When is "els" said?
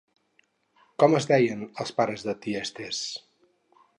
1.85-1.93